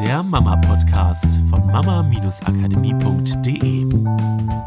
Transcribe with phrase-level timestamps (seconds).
[0.00, 3.86] der Mama-Podcast von mama-akademie.de.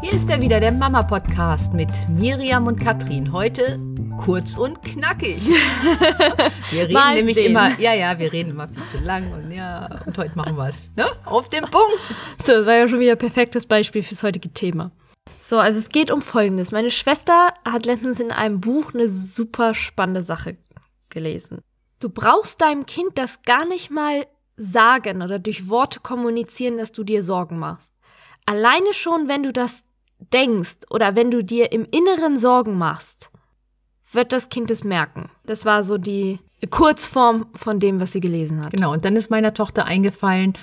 [0.02, 3.32] Hier ist er wieder, der Mama-Podcast mit Miriam und Katrin.
[3.32, 3.78] Heute
[4.18, 5.46] kurz und knackig.
[6.72, 7.52] Wir reden Mal nämlich sehen.
[7.52, 10.68] immer, ja, ja, wir reden immer viel zu lang und ja, und heute machen wir
[10.68, 10.90] es.
[10.96, 11.06] Ne?
[11.24, 12.12] Auf den Punkt.
[12.44, 14.90] So, das war ja schon wieder ein perfektes Beispiel fürs heutige Thema.
[15.40, 16.72] So, also es geht um Folgendes.
[16.72, 20.56] Meine Schwester hat letztens in einem Buch eine super spannende Sache
[21.08, 21.60] gelesen.
[22.00, 24.26] Du brauchst deinem Kind das gar nicht mal
[24.60, 27.94] sagen oder durch Worte kommunizieren, dass du dir Sorgen machst.
[28.44, 29.84] Alleine schon, wenn du das
[30.32, 33.30] denkst oder wenn du dir im Inneren Sorgen machst,
[34.12, 35.30] wird das Kind es merken.
[35.46, 38.72] Das war so die Kurzform von dem, was sie gelesen hat.
[38.72, 40.54] Genau, und dann ist meiner Tochter eingefallen,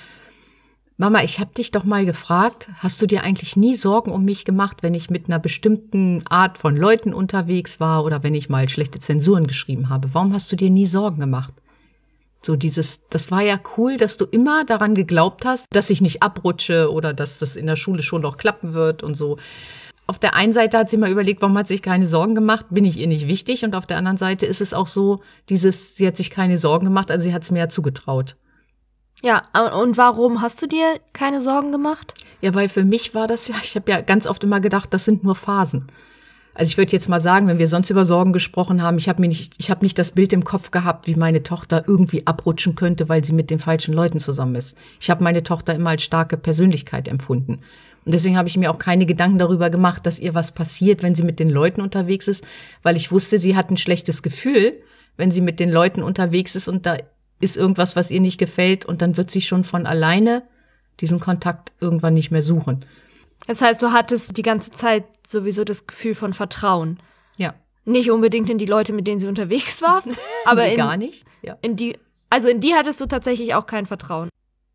[1.00, 4.44] Mama, ich habe dich doch mal gefragt, hast du dir eigentlich nie Sorgen um mich
[4.44, 8.68] gemacht, wenn ich mit einer bestimmten Art von Leuten unterwegs war oder wenn ich mal
[8.68, 10.12] schlechte Zensuren geschrieben habe?
[10.12, 11.54] Warum hast du dir nie Sorgen gemacht?
[12.42, 16.22] So dieses, das war ja cool, dass du immer daran geglaubt hast, dass ich nicht
[16.22, 19.38] abrutsche oder dass das in der Schule schon noch klappen wird und so.
[20.06, 22.66] Auf der einen Seite hat sie mal überlegt, warum hat sie sich keine Sorgen gemacht?
[22.70, 23.64] Bin ich ihr nicht wichtig?
[23.64, 26.86] Und auf der anderen Seite ist es auch so, dieses, sie hat sich keine Sorgen
[26.86, 28.36] gemacht, also sie hat es mir ja zugetraut.
[29.22, 32.14] Ja, und warum hast du dir keine Sorgen gemacht?
[32.40, 35.04] Ja, weil für mich war das ja, ich habe ja ganz oft immer gedacht, das
[35.04, 35.88] sind nur Phasen.
[36.58, 39.20] Also ich würde jetzt mal sagen, wenn wir sonst über Sorgen gesprochen haben, ich habe
[39.20, 42.74] mir nicht, ich habe nicht das Bild im Kopf gehabt, wie meine Tochter irgendwie abrutschen
[42.74, 44.76] könnte, weil sie mit den falschen Leuten zusammen ist.
[44.98, 47.60] Ich habe meine Tochter immer als starke Persönlichkeit empfunden.
[48.04, 51.14] Und deswegen habe ich mir auch keine Gedanken darüber gemacht, dass ihr was passiert, wenn
[51.14, 52.42] sie mit den Leuten unterwegs ist,
[52.82, 54.72] weil ich wusste, sie hat ein schlechtes Gefühl,
[55.16, 56.96] wenn sie mit den Leuten unterwegs ist und da
[57.38, 60.42] ist irgendwas, was ihr nicht gefällt und dann wird sie schon von alleine
[60.98, 62.84] diesen Kontakt irgendwann nicht mehr suchen.
[63.46, 66.98] Das heißt, du hattest die ganze Zeit sowieso das Gefühl von Vertrauen.
[67.36, 67.54] Ja.
[67.84, 70.02] Nicht unbedingt in die Leute, mit denen sie unterwegs war,
[70.44, 71.24] aber Nee, in, gar nicht.
[71.42, 71.56] Ja.
[71.62, 71.96] in die,
[72.30, 74.28] also in die hattest du tatsächlich auch kein Vertrauen.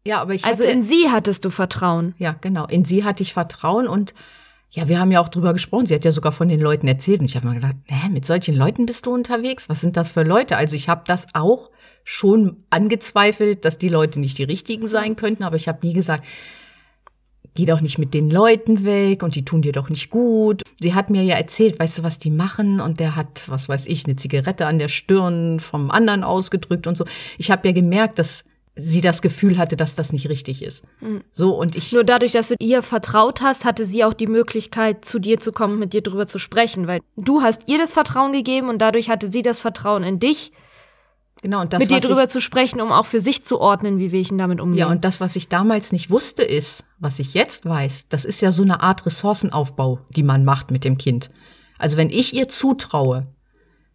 [0.05, 2.15] Ja, aber ich Also hatte, in sie hattest du Vertrauen.
[2.17, 2.65] ja, genau.
[2.65, 4.13] In sie hatte ich Vertrauen und
[4.71, 5.85] ja, wir haben ja auch drüber gesprochen.
[5.85, 8.25] Sie hat ja sogar von den Leuten erzählt und ich habe mir gedacht, hä, mit
[8.25, 9.69] solchen Leuten bist du unterwegs?
[9.69, 10.57] Was sind das für Leute?
[10.57, 11.69] Also ich habe das auch
[12.03, 16.25] schon angezweifelt, dass die Leute nicht die richtigen sein könnten, aber ich habe nie gesagt,
[17.55, 20.63] geh doch nicht mit den Leuten weg und die tun dir doch nicht gut.
[20.79, 23.85] Sie hat mir ja erzählt, weißt du, was die machen und der hat, was weiß
[23.87, 27.05] ich, eine Zigarette an der Stirn vom anderen ausgedrückt und so.
[27.37, 28.43] Ich habe ja gemerkt, dass
[28.75, 30.83] sie das Gefühl hatte, dass das nicht richtig ist.
[31.31, 35.05] So und ich Nur dadurch, dass du ihr vertraut hast, hatte sie auch die Möglichkeit,
[35.05, 38.33] zu dir zu kommen, mit dir drüber zu sprechen, weil du hast ihr das Vertrauen
[38.33, 40.51] gegeben und dadurch hatte sie das Vertrauen in dich,
[41.43, 43.99] genau und das mit dir drüber ich, zu sprechen, um auch für sich zu ordnen,
[43.99, 44.79] wie ich denn damit umgehen.
[44.79, 48.41] ja und das, was ich damals nicht wusste, ist, was ich jetzt weiß, das ist
[48.41, 51.29] ja so eine Art Ressourcenaufbau, die man macht mit dem Kind.
[51.77, 53.27] Also wenn ich ihr zutraue,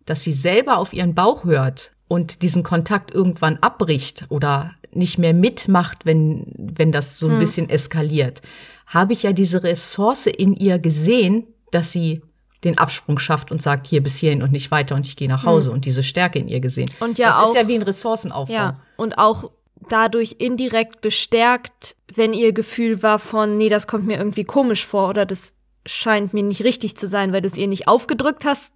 [0.07, 5.35] dass sie selber auf ihren Bauch hört und diesen Kontakt irgendwann abbricht oder nicht mehr
[5.35, 8.41] mitmacht, wenn, wenn das so ein bisschen eskaliert,
[8.87, 12.23] habe ich ja diese Ressource in ihr gesehen, dass sie
[12.65, 15.45] den Absprung schafft und sagt, hier bis hierhin und nicht weiter und ich gehe nach
[15.45, 16.91] Hause und diese Stärke in ihr gesehen.
[17.01, 18.53] Und ja das auch- ist ja wie ein Ressourcenaufbau.
[18.55, 19.51] Ja, und auch
[19.89, 25.09] dadurch indirekt bestärkt, wenn ihr Gefühl war von, nee, das kommt mir irgendwie komisch vor
[25.11, 25.55] oder das
[25.87, 28.75] scheint mir nicht richtig zu sein, weil du es ihr nicht aufgedrückt hast,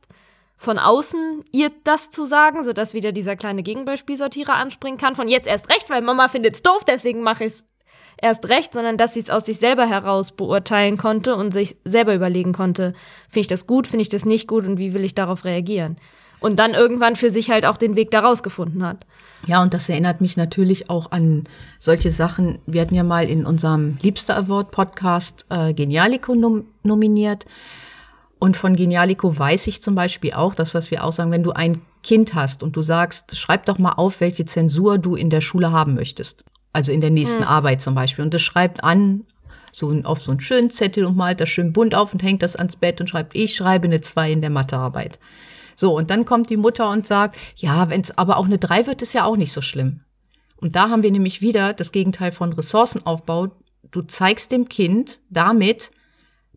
[0.56, 5.48] von außen ihr das zu sagen, sodass wieder dieser kleine Gegenbeispielsortierer anspringen kann, von jetzt
[5.48, 7.64] erst recht, weil Mama findet's doof, deswegen mache ich's
[8.22, 12.14] erst recht, sondern dass sie es aus sich selber heraus beurteilen konnte und sich selber
[12.14, 12.94] überlegen konnte,
[13.28, 15.96] finde ich das gut, finde ich das nicht gut und wie will ich darauf reagieren.
[16.40, 19.06] Und dann irgendwann für sich halt auch den Weg daraus gefunden hat.
[19.46, 21.44] Ja, und das erinnert mich natürlich auch an
[21.78, 22.58] solche Sachen.
[22.66, 27.44] Wir hatten ja mal in unserem Liebster Award Podcast äh, Genialico nom nominiert.
[28.38, 31.52] Und von Genialico weiß ich zum Beispiel auch, das, was wir auch sagen, wenn du
[31.52, 35.40] ein Kind hast und du sagst, schreib doch mal auf, welche Zensur du in der
[35.40, 36.44] Schule haben möchtest.
[36.72, 38.24] Also in der nächsten Arbeit zum Beispiel.
[38.24, 39.24] Und das schreibt an,
[39.72, 42.42] so ein, auf so einen schönen Zettel und malt das schön bunt auf und hängt
[42.42, 45.18] das ans Bett und schreibt, ich schreibe eine 2 in der Mathearbeit.
[45.76, 48.86] So, und dann kommt die Mutter und sagt, ja, wenn es aber auch eine 3
[48.86, 50.00] wird, ist ja auch nicht so schlimm.
[50.56, 53.48] Und da haben wir nämlich wieder das Gegenteil von Ressourcenaufbau.
[53.90, 55.90] Du zeigst dem Kind damit,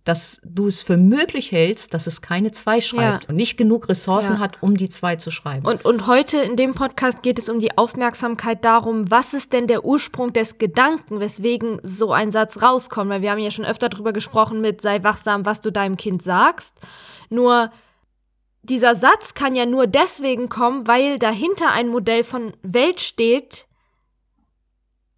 [0.05, 3.29] dass du es für möglich hältst, dass es keine zwei schreibt Ja.
[3.29, 4.39] und nicht genug Ressourcen Ja.
[4.39, 5.65] hat, um die zwei zu schreiben.
[5.65, 9.65] Und, und heute in dem Podcast geht es um die Aufmerksamkeit darum, was ist denn
[9.65, 13.09] der Ursprung des Gedanken, weswegen so ein Satz rauskommt.
[13.09, 16.21] Weil wir haben ja schon öfter drüber gesprochen mit sei wachsam, was du deinem Kind
[16.21, 16.77] sagst.
[17.31, 17.71] Nur
[18.61, 23.65] dieser Satz kann ja nur deswegen kommen, weil dahinter ein Modell von Welt steht,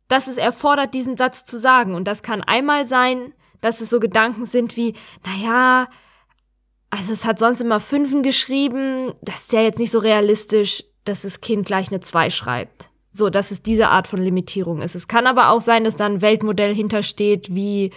[0.07, 1.94] dass es erfordert, diesen Satz zu sagen.
[1.94, 4.94] Und das kann einmal sein, dass es so Gedanken sind wie,
[5.25, 5.88] naja,
[6.89, 11.21] also es hat sonst immer Fünfen geschrieben, das ist ja jetzt nicht so realistisch, dass
[11.21, 12.89] das Kind gleich eine Zwei schreibt.
[13.12, 14.94] So, dass es diese Art von Limitierung ist.
[14.94, 17.92] Es kann aber auch sein, dass da ein Weltmodell hintersteht, wie,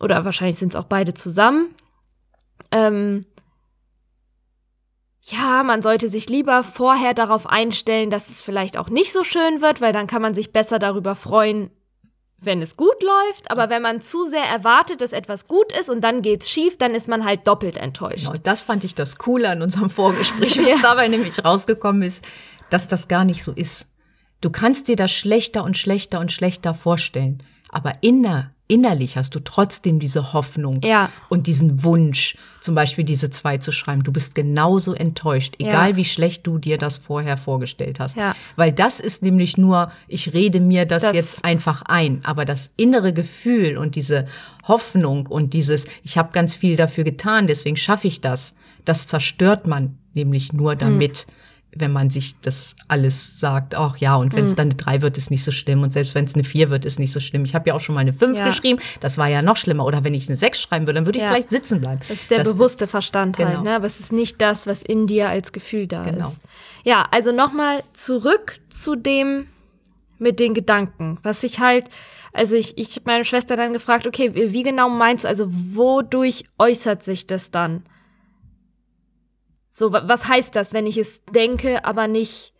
[0.00, 1.74] oder wahrscheinlich sind es auch beide zusammen.
[2.70, 3.26] Ähm,
[5.20, 9.60] ja, man sollte sich lieber vorher darauf einstellen, dass es vielleicht auch nicht so schön
[9.60, 11.70] wird, weil dann kann man sich besser darüber freuen,
[12.46, 16.02] wenn es gut läuft, aber wenn man zu sehr erwartet, dass etwas gut ist und
[16.02, 18.26] dann geht's schief, dann ist man halt doppelt enttäuscht.
[18.26, 20.76] Genau, das fand ich das Coole an unserem Vorgespräch, was ja.
[20.82, 22.24] dabei nämlich rausgekommen ist,
[22.70, 23.86] dass das gar nicht so ist.
[24.40, 29.40] Du kannst dir das schlechter und schlechter und schlechter vorstellen, aber inner innerlich hast du
[29.40, 31.10] trotzdem diese Hoffnung ja.
[31.28, 34.02] und diesen Wunsch, zum Beispiel diese zwei zu schreiben.
[34.02, 35.96] Du bist genauso enttäuscht, egal ja.
[35.96, 38.16] wie schlecht du dir das vorher vorgestellt hast.
[38.16, 38.34] Ja.
[38.56, 42.20] Weil das ist nämlich nur, ich rede mir das, das jetzt einfach ein.
[42.24, 44.26] Aber das innere Gefühl und diese
[44.66, 48.54] Hoffnung und dieses, ich habe ganz viel dafür getan, deswegen schaffe ich das,
[48.86, 50.78] das zerstört man nämlich nur hm.
[50.78, 51.18] damit.
[51.18, 51.34] Hm
[51.76, 54.56] wenn man sich das alles sagt, ach ja, und wenn es mhm.
[54.56, 55.82] dann eine drei wird, ist nicht so schlimm.
[55.82, 57.44] Und selbst wenn es eine vier wird, ist nicht so schlimm.
[57.44, 58.46] Ich habe ja auch schon mal eine fünf ja.
[58.46, 59.84] geschrieben, das war ja noch schlimmer.
[59.84, 61.30] Oder wenn ich eine sechs schreiben würde, dann würde ich ja.
[61.30, 62.00] vielleicht sitzen bleiben.
[62.08, 63.58] Das ist der das, bewusste Verstand halt, genau.
[63.58, 63.76] halt, ne?
[63.76, 66.28] Aber es ist nicht das, was in dir als Gefühl da genau.
[66.28, 66.40] ist.
[66.84, 69.46] Ja, also nochmal zurück zu dem
[70.18, 71.18] mit den Gedanken.
[71.22, 71.86] Was ich halt,
[72.32, 76.44] also ich, ich habe meine Schwester dann gefragt, okay, wie genau meinst du, also wodurch
[76.58, 77.84] äußert sich das dann?
[79.76, 82.52] So, was heißt das, wenn ich es denke, aber nicht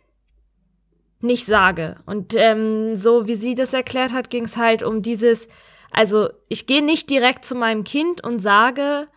[1.21, 1.95] nicht sage?
[2.05, 5.47] Und ähm, so wie sie das erklärt hat, ging es halt um dieses,
[5.91, 9.07] also ich gehe nicht direkt zu meinem Kind und sage,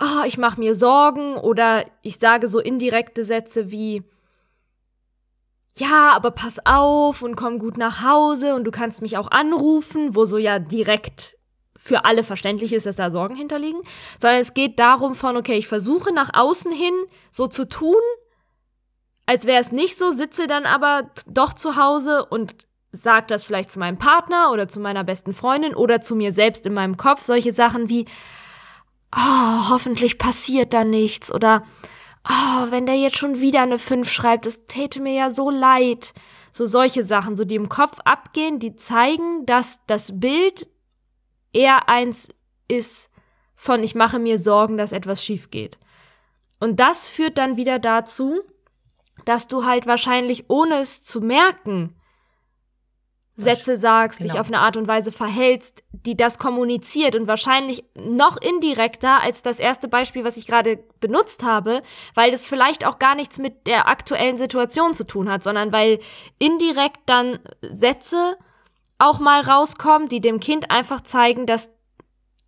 [0.00, 4.04] oh, ich mache mir Sorgen oder ich sage so indirekte Sätze wie,
[5.74, 10.14] ja, aber pass auf und komm gut nach Hause und du kannst mich auch anrufen,
[10.14, 11.37] wo so ja direkt
[11.88, 13.80] für alle verständlich ist, dass da Sorgen hinterliegen,
[14.20, 16.94] sondern es geht darum von, okay, ich versuche nach außen hin
[17.30, 17.96] so zu tun,
[19.26, 22.54] als wäre es nicht so, sitze dann aber doch zu Hause und
[22.92, 26.64] sag das vielleicht zu meinem Partner oder zu meiner besten Freundin oder zu mir selbst
[26.64, 28.06] in meinem Kopf, solche Sachen wie,
[29.14, 31.64] oh, hoffentlich passiert da nichts oder,
[32.28, 36.14] oh, wenn der jetzt schon wieder eine 5 schreibt, das täte mir ja so leid.
[36.50, 40.66] So solche Sachen, so die im Kopf abgehen, die zeigen, dass das Bild
[41.58, 42.28] eher eins
[42.68, 43.10] ist
[43.54, 45.78] von ich mache mir Sorgen, dass etwas schief geht.
[46.60, 48.40] Und das führt dann wieder dazu,
[49.24, 51.94] dass du halt wahrscheinlich ohne es zu merken
[53.34, 54.32] Sätze sagst, genau.
[54.32, 59.42] dich auf eine Art und Weise verhältst, die das kommuniziert und wahrscheinlich noch indirekter als
[59.42, 61.82] das erste Beispiel, was ich gerade benutzt habe,
[62.14, 66.00] weil das vielleicht auch gar nichts mit der aktuellen Situation zu tun hat, sondern weil
[66.40, 68.36] indirekt dann Sätze
[68.98, 71.70] auch mal rauskommen, die dem Kind einfach zeigen, dass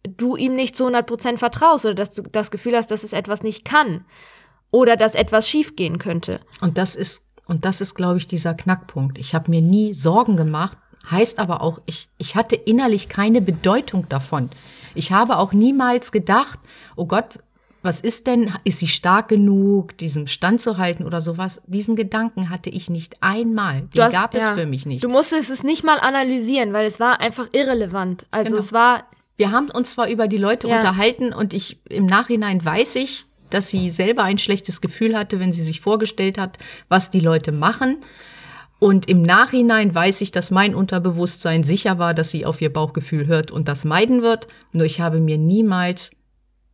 [0.02, 3.42] du ihm nicht zu 100% vertraust oder dass du das Gefühl hast, dass es etwas
[3.42, 4.04] nicht kann
[4.70, 6.40] oder dass etwas schiefgehen könnte.
[6.60, 9.18] Und das ist und das ist glaube ich dieser Knackpunkt.
[9.18, 10.78] Ich habe mir nie Sorgen gemacht,
[11.10, 14.50] heißt aber auch ich ich hatte innerlich keine Bedeutung davon.
[14.94, 16.58] Ich habe auch niemals gedacht,
[16.96, 17.40] oh Gott,
[17.82, 21.62] was ist denn, ist sie stark genug, diesem Stand zu halten oder sowas?
[21.66, 23.82] Diesen Gedanken hatte ich nicht einmal.
[23.94, 24.54] Den hast, gab es ja.
[24.54, 25.02] für mich nicht.
[25.02, 28.26] Du musstest es nicht mal analysieren, weil es war einfach irrelevant.
[28.30, 28.60] Also genau.
[28.60, 29.04] es war.
[29.36, 30.76] Wir haben uns zwar über die Leute ja.
[30.76, 35.52] unterhalten und ich im Nachhinein weiß ich, dass sie selber ein schlechtes Gefühl hatte, wenn
[35.52, 37.98] sie sich vorgestellt hat, was die Leute machen.
[38.78, 43.26] Und im Nachhinein weiß ich, dass mein Unterbewusstsein sicher war, dass sie auf ihr Bauchgefühl
[43.26, 44.46] hört und das meiden wird.
[44.72, 46.10] Nur ich habe mir niemals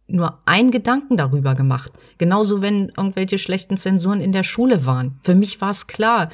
[0.08, 1.92] nur ein Gedanken darüber gemacht.
[2.18, 5.18] Genauso, wenn irgendwelche schlechten Zensuren in der Schule waren.
[5.22, 6.30] Für mich war es klar,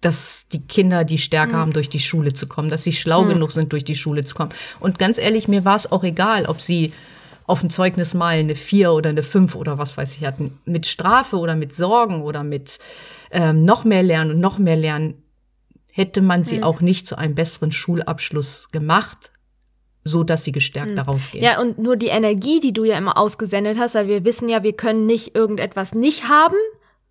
[0.00, 1.58] dass die Kinder die Stärke mhm.
[1.58, 3.28] haben, durch die Schule zu kommen, dass sie schlau mhm.
[3.30, 4.50] genug sind, durch die Schule zu kommen.
[4.80, 6.92] Und ganz ehrlich, mir war es auch egal, ob sie
[7.46, 10.58] auf dem Zeugnis mal eine vier oder eine fünf oder was weiß ich hatten.
[10.64, 12.78] Mit Strafe oder mit Sorgen oder mit
[13.30, 15.22] ähm, noch mehr Lernen und noch mehr Lernen
[15.92, 16.64] hätte man sie mhm.
[16.64, 19.31] auch nicht zu einem besseren Schulabschluss gemacht,
[20.04, 20.96] so dass sie gestärkt hm.
[20.96, 21.42] daraus gehen.
[21.42, 24.62] Ja, und nur die Energie, die du ja immer ausgesendet hast, weil wir wissen ja,
[24.62, 26.56] wir können nicht irgendetwas nicht haben,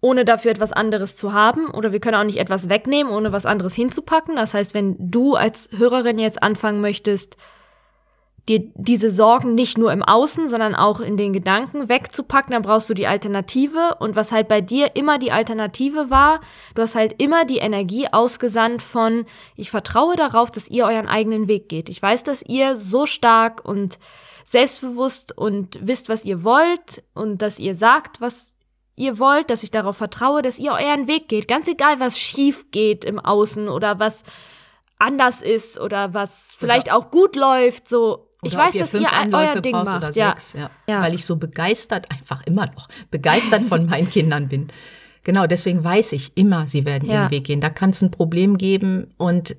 [0.01, 3.45] ohne dafür etwas anderes zu haben, oder wir können auch nicht etwas wegnehmen, ohne was
[3.45, 4.35] anderes hinzupacken.
[4.35, 7.37] Das heißt, wenn du als Hörerin jetzt anfangen möchtest,
[8.49, 12.89] dir diese Sorgen nicht nur im Außen, sondern auch in den Gedanken wegzupacken, dann brauchst
[12.89, 13.95] du die Alternative.
[13.99, 16.41] Und was halt bei dir immer die Alternative war,
[16.75, 21.47] du hast halt immer die Energie ausgesandt von, ich vertraue darauf, dass ihr euren eigenen
[21.47, 21.89] Weg geht.
[21.89, 23.99] Ich weiß, dass ihr so stark und
[24.43, 28.55] selbstbewusst und wisst, was ihr wollt und dass ihr sagt, was
[28.95, 31.47] ihr wollt, dass ich darauf vertraue, dass ihr euren Weg geht.
[31.47, 34.23] Ganz egal, was schief geht im Außen oder was
[34.99, 39.11] anders ist oder was vielleicht oder auch gut läuft, so oder ich weiß, dass ihr
[39.11, 39.97] Anläufe euer Ding macht.
[39.97, 40.29] Oder ja.
[40.31, 40.69] sechs, ja.
[40.87, 41.01] ja.
[41.01, 44.67] Weil ich so begeistert, einfach immer noch begeistert von meinen Kindern bin.
[45.23, 47.21] Genau, deswegen weiß ich immer, sie werden Ja.
[47.23, 47.61] ihren Weg gehen.
[47.61, 49.55] Da kann es ein Problem geben und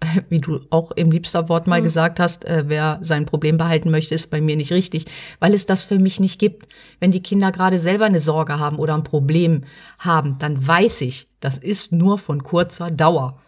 [0.28, 1.70] wie du auch im liebster Wort Mhm.
[1.70, 5.06] mal gesagt hast, äh, wer sein Problem behalten möchte, ist bei mir nicht richtig,
[5.40, 6.68] weil es das für mich nicht gibt.
[7.00, 9.64] Wenn die Kinder gerade selber eine Sorge haben oder ein Problem
[9.98, 13.40] haben, dann weiß ich, das ist nur von kurzer Dauer.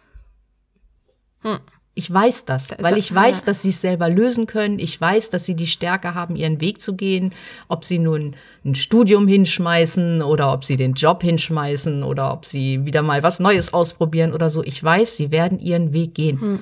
[1.95, 4.79] Ich weiß das, weil ich weiß, dass sie es selber lösen können.
[4.79, 7.35] Ich weiß, dass sie die Stärke haben, ihren Weg zu gehen.
[7.69, 12.87] Ob sie nun ein Studium hinschmeißen oder ob sie den Job hinschmeißen oder ob sie
[12.87, 14.63] wieder mal was Neues ausprobieren oder so.
[14.63, 16.41] Ich weiß, sie werden ihren Weg gehen.
[16.41, 16.59] Hm.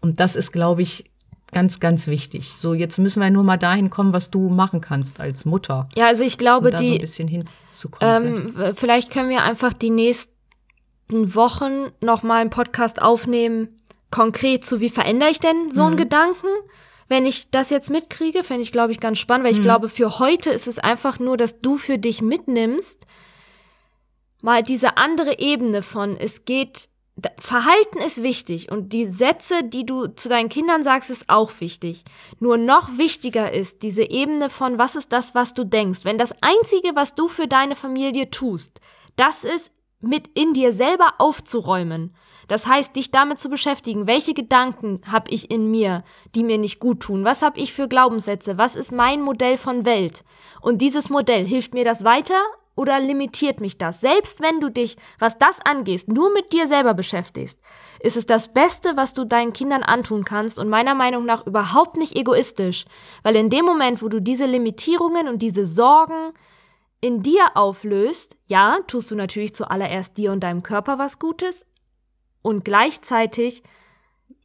[0.00, 1.04] Und das ist, glaube ich,
[1.52, 2.52] ganz, ganz wichtig.
[2.56, 5.88] So, jetzt müssen wir nur mal dahin kommen, was du machen kannst als Mutter.
[5.94, 8.52] Ja, also ich glaube, Um da so ein die, bisschen hinzukommen.
[8.52, 8.68] vielleicht.
[8.68, 10.32] ähm, vielleicht können wir einfach die nächsten
[11.10, 13.68] Wochen noch mal einen Podcast aufnehmen,
[14.10, 15.98] konkret zu, wie verändere ich denn so einen Mhm.
[15.98, 16.46] Gedanken?
[17.08, 19.62] Wenn ich das jetzt mitkriege, fände ich, glaube ich, ganz spannend, weil ich Mhm.
[19.62, 23.06] glaube, für heute ist es einfach nur, dass du für dich mitnimmst,
[24.40, 26.88] mal diese andere Ebene von, es geht,
[27.38, 32.04] Verhalten ist wichtig und die Sätze, die du zu deinen Kindern sagst, ist auch wichtig.
[32.38, 36.04] Nur noch wichtiger ist diese Ebene von, was ist das, was du denkst.
[36.04, 38.80] Wenn das Einzige, was du für deine Familie tust,
[39.16, 42.14] das ist, mit in dir selber aufzuräumen.
[42.46, 46.02] Das heißt, dich damit zu beschäftigen, welche Gedanken habe ich in mir,
[46.34, 47.24] die mir nicht gut tun?
[47.24, 48.56] Was habe ich für Glaubenssätze?
[48.56, 50.24] Was ist mein Modell von Welt?
[50.62, 52.40] Und dieses Modell, hilft mir das weiter
[52.74, 54.00] oder limitiert mich das?
[54.00, 57.60] Selbst wenn du dich, was das angeht, nur mit dir selber beschäftigst,
[58.00, 61.98] ist es das Beste, was du deinen Kindern antun kannst und meiner Meinung nach überhaupt
[61.98, 62.86] nicht egoistisch.
[63.24, 66.32] Weil in dem Moment, wo du diese Limitierungen und diese Sorgen
[67.00, 71.64] in dir auflöst, ja, tust du natürlich zuallererst dir und deinem Körper was Gutes
[72.42, 73.62] und gleichzeitig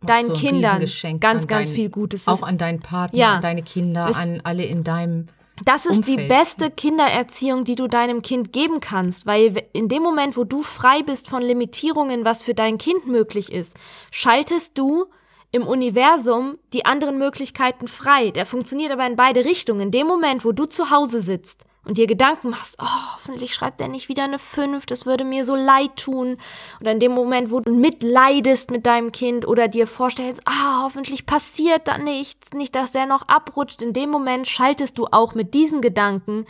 [0.01, 0.79] deinen so Kindern
[1.19, 2.27] ganz, an ganz dein- viel Gutes.
[2.27, 3.35] Auch an deinen Partner, Ja.
[3.35, 5.27] an deine Kinder, Es- an alle in deinem
[5.65, 6.29] Das ist die Umfeld.
[6.29, 11.03] beste Kindererziehung, die du deinem Kind geben kannst, weil in dem Moment, wo du frei
[11.03, 13.77] bist von Limitierungen, was für dein Kind möglich ist,
[14.11, 15.05] schaltest du
[15.51, 18.31] im Universum die anderen Möglichkeiten frei.
[18.31, 19.81] Der funktioniert aber in beide Richtungen.
[19.81, 23.81] In dem Moment, wo du zu Hause sitzt und dir Gedanken machst, oh, hoffentlich schreibt
[23.81, 26.37] er nicht wieder eine 5, das würde mir so leid tun.
[26.79, 31.25] Oder in dem Moment, wo du mitleidest mit deinem Kind oder dir vorstellst, ah, hoffentlich
[31.25, 33.81] passiert da nichts, nicht, dass der noch abrutscht.
[33.81, 36.45] In dem Moment schaltest du auch mit diesen Gedanken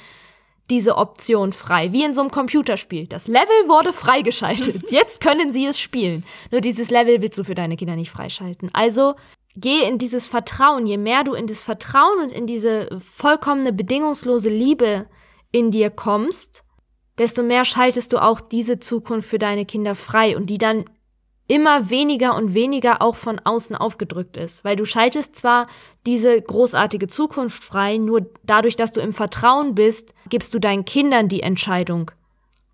[0.70, 3.08] diese Option frei, wie in so einem Computerspiel.
[3.08, 4.92] Das Level wurde freigeschaltet.
[4.92, 6.24] Jetzt können sie es spielen.
[6.52, 8.70] Nur dieses Level willst du für deine Kinder nicht freischalten.
[8.72, 9.16] Also
[9.56, 10.86] geh in dieses Vertrauen.
[10.86, 15.08] Je mehr du in das Vertrauen und in diese vollkommene bedingungslose Liebe
[15.54, 16.66] in dir kommst,
[17.18, 20.84] desto mehr schaltest du auch diese Zukunft für deine Kinder frei und die dann
[21.48, 24.64] immer weniger und weniger auch von außen aufgedrückt ist.
[24.64, 25.68] Weil du schaltest zwar
[26.06, 31.30] diese großartige Zukunft frei, nur dadurch, dass du im Vertrauen bist, gibst du deinen Kindern
[31.30, 32.12] die Entscheidung,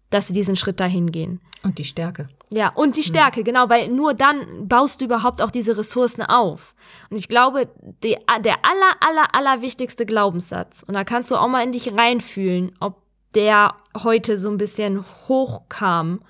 [0.10, 1.42] dass sie diesen Schritt dahin gehen.
[1.64, 2.30] und die Stärke.
[2.52, 6.74] Ja, und die Stärke, genau, weil nur dann baust du überhaupt auch diese Ressourcen auf.
[7.12, 7.70] Und ich glaube,
[8.04, 11.94] die, der aller, aller, aller wichtigste Glaubenssatz, und da kannst du auch mal in dich
[11.94, 13.04] reinfühlen, ob
[13.36, 16.22] der heute so ein bisschen hochkam,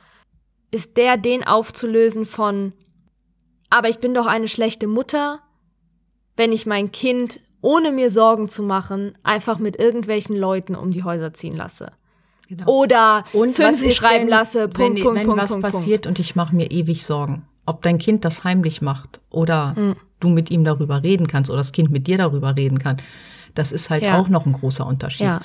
[0.72, 2.74] ist der, den aufzulösen von,
[3.70, 5.40] aber ich bin doch eine schlechte Mutter,
[6.36, 11.04] wenn ich mein Kind, ohne mir Sorgen zu machen, einfach mit irgendwelchen Leuten um die
[11.04, 11.94] Häuser ziehen lasse.
[12.50, 12.66] Genau.
[12.66, 15.76] Oder Und ist schreiben denn, lasse, Punkt, wenn, Punkt, wenn Punkt, was Punkt, Punkt.
[15.78, 19.96] passiert und ich mache mir ewig Sorgen, ob dein Kind das heimlich macht oder Hm.
[20.20, 22.98] du mit ihm darüber reden kannst oder das Kind mit dir darüber reden kann,
[23.54, 24.18] das ist halt Ja.
[24.20, 25.28] auch noch ein großer Unterschied.
[25.28, 25.42] Ja.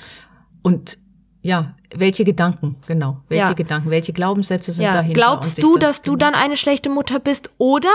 [0.63, 0.97] Und
[1.43, 3.53] ja, welche Gedanken, genau, welche Ja.
[3.53, 5.13] Gedanken, welche Glaubenssätze sind Ja, dahinter?
[5.13, 7.91] glaubst du, das dass du genau- dann eine schlechte Mutter bist oder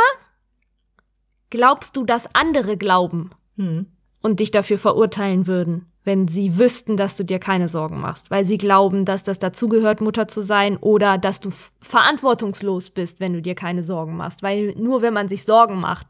[1.50, 3.86] glaubst du, dass andere glauben Hm.
[4.20, 8.44] und dich dafür verurteilen würden, wenn sie wüssten, dass du dir keine Sorgen machst, weil
[8.44, 13.42] sie glauben, dass das dazugehört, Mutter zu sein oder dass du verantwortungslos bist, wenn du
[13.42, 16.06] dir keine Sorgen machst, weil nur wenn man sich Sorgen macht,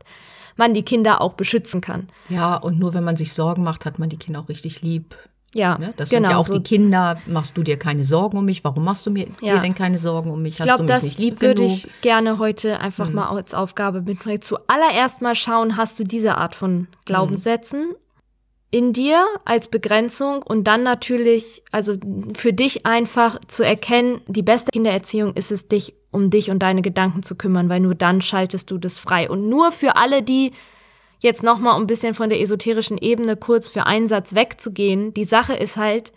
[0.56, 2.08] man die Kinder auch beschützen kann.
[2.28, 5.16] Ja, und nur wenn man sich Sorgen macht, hat man die Kinder auch richtig lieb.
[5.52, 5.92] Ja, Ne?
[5.96, 6.52] Das genau, sind ja auch so.
[6.52, 7.20] die Kinder.
[7.26, 8.62] Machst du dir keine Sorgen um mich?
[8.62, 9.54] Warum machst du mir Ja.
[9.54, 10.54] dir denn keine Sorgen um mich?
[10.54, 11.70] Ich Hast glaube, du mich das nicht lieb würde genug?
[11.76, 13.16] ich gerne heute einfach Mhm.
[13.16, 14.40] mal als Aufgabe mitbringen.
[14.42, 17.94] Zuallererst mal schauen, hast du diese Art von Glaubenssätzen
[18.70, 21.96] in dir als Begrenzung und dann natürlich, also
[22.34, 26.82] für dich einfach zu erkennen, die beste Kindererziehung ist es, dich um dich und deine
[26.82, 29.28] Gedanken zu kümmern, weil nur dann schaltest du das frei.
[29.28, 30.52] Und nur für alle, die
[31.18, 35.14] jetzt noch mal um ein bisschen von der esoterischen Ebene kurz für einen Satz wegzugehen,
[35.14, 36.12] die Sache ist halt,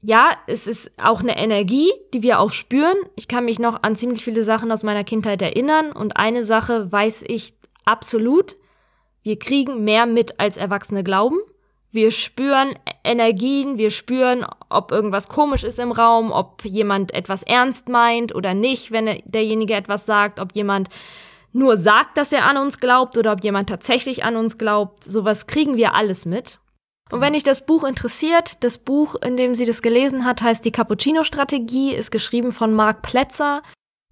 [0.00, 2.96] ja, es ist auch eine Energie, die wir auch spüren.
[3.16, 6.90] Ich kann mich noch an ziemlich viele Sachen aus meiner Kindheit erinnern und eine Sache
[6.90, 8.56] weiß ich absolut.
[9.22, 11.38] Wir kriegen mehr mit, als Erwachsene glauben.
[11.90, 17.88] Wir spüren Energien, wir spüren, ob irgendwas komisch ist im Raum, ob jemand etwas ernst
[17.88, 20.90] meint oder nicht, wenn derjenige etwas sagt, ob jemand
[21.52, 25.02] nur sagt, dass er an uns glaubt oder ob jemand tatsächlich an uns glaubt.
[25.02, 26.58] Sowas kriegen wir alles mit.
[27.10, 30.64] Und wenn dich das Buch interessiert, das Buch, in dem sie das gelesen hat, heißt
[30.64, 33.62] Die Cappuccino-Strategie, ist geschrieben von Mark Plätzer.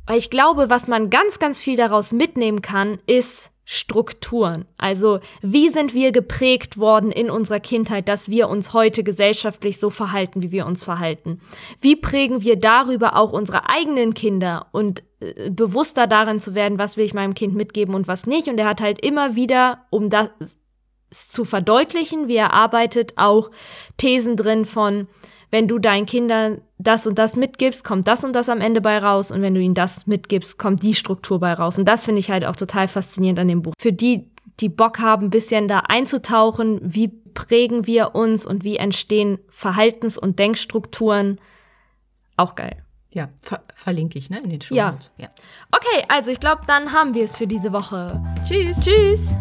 [0.06, 4.65] Weil ich glaube, was man ganz, ganz viel daraus mitnehmen kann, ist, Strukturen.
[4.79, 9.91] Also wie sind wir geprägt worden in unserer Kindheit, dass wir uns heute gesellschaftlich so
[9.91, 11.41] verhalten, wie wir uns verhalten?
[11.81, 16.97] Wie prägen wir darüber auch unsere eigenen Kinder und äh, bewusster darin zu werden, was
[16.97, 18.47] will ich meinem Kind mitgeben und was nicht?
[18.47, 20.31] Und er hat halt immer wieder, um das
[21.11, 23.51] zu verdeutlichen, wie er arbeitet, auch
[23.97, 25.09] Thesen drin von,
[25.51, 28.99] wenn du deinen Kindern das und das mitgibst, kommt das und das am Ende bei
[28.99, 31.78] raus und wenn du ihnen das mitgibst, kommt die Struktur bei raus.
[31.78, 33.73] Und das finde ich halt auch total faszinierend an dem Buch.
[33.78, 34.28] Für die,
[34.61, 40.18] die Bock haben, ein bisschen da einzutauchen, wie prägen wir uns und wie entstehen Verhaltens-
[40.18, 41.38] und Denkstrukturen,
[42.37, 42.83] auch geil.
[43.11, 44.99] Ja, ver verlinke ich, ne, in den Show ja.
[45.16, 45.28] ja.
[45.71, 48.23] Okay, also ich glaube, dann haben wir es für diese Woche.
[48.47, 48.80] Tschüss.
[48.83, 49.35] Tschüss.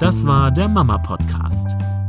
[0.00, 1.74] Das war der Mama Podcast